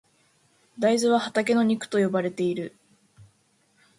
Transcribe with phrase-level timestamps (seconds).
[0.79, 2.75] 大豆は畑の肉と呼ばれている。